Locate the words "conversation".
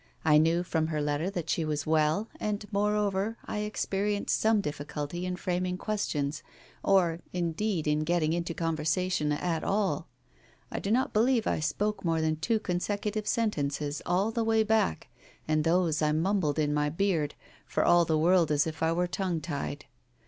8.55-9.31